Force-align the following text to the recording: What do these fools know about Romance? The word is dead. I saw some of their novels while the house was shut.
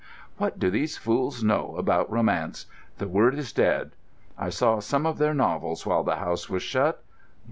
What 0.37 0.57
do 0.57 0.71
these 0.71 0.97
fools 0.97 1.43
know 1.43 1.75
about 1.77 2.11
Romance? 2.11 2.65
The 2.97 3.07
word 3.07 3.35
is 3.35 3.53
dead. 3.53 3.91
I 4.35 4.49
saw 4.49 4.79
some 4.79 5.05
of 5.05 5.19
their 5.19 5.35
novels 5.35 5.85
while 5.85 6.01
the 6.03 6.15
house 6.15 6.49
was 6.49 6.63
shut. 6.63 7.03